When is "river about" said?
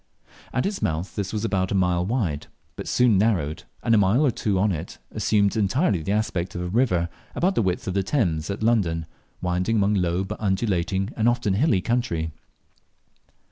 6.69-7.53